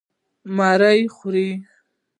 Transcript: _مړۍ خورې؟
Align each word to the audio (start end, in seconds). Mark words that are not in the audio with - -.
_مړۍ 0.57 0.99
خورې؟ 1.15 1.47